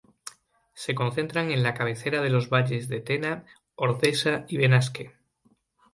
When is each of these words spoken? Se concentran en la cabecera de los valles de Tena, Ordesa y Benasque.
Se 0.73 0.95
concentran 0.95 1.51
en 1.51 1.61
la 1.61 1.75
cabecera 1.75 2.23
de 2.23 2.31
los 2.31 2.49
valles 2.49 2.87
de 2.87 3.01
Tena, 3.01 3.45
Ordesa 3.75 4.45
y 4.49 4.57
Benasque. 4.57 5.11